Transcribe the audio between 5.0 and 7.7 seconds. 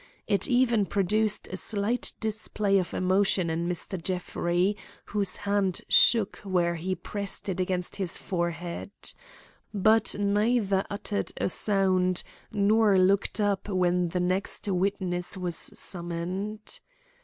whose hand shook where he pressed it